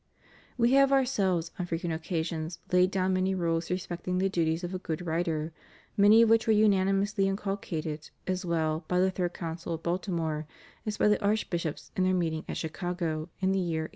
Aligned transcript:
* 0.31 0.57
We 0.57 0.71
have 0.71 0.91
Ourselves, 0.91 1.51
on 1.59 1.67
frequent 1.67 1.93
occasions, 1.93 2.57
laid 2.73 2.89
down 2.89 3.13
many 3.13 3.35
rules 3.35 3.69
respecting 3.69 4.17
the 4.17 4.29
duties 4.29 4.63
of 4.63 4.73
a 4.73 4.79
good 4.79 5.05
writer; 5.05 5.53
many 5.95 6.23
of 6.23 6.29
which 6.31 6.47
were 6.47 6.53
unanimously 6.53 7.27
inculcated 7.27 8.09
as 8.25 8.43
well 8.43 8.83
by 8.87 8.99
the 8.99 9.11
Third 9.11 9.35
Council 9.35 9.75
of 9.75 9.83
Baltimore 9.83 10.47
as 10.87 10.97
by 10.97 11.07
the 11.07 11.23
archbishops 11.23 11.91
in 11.95 12.03
their 12.03 12.15
meeting 12.15 12.45
at 12.49 12.57
Chicago 12.57 13.29
in 13.41 13.51
the 13.51 13.59
year 13.59 13.83
1893. 13.83 13.89